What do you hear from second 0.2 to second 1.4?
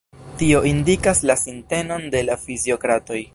Tio indikas la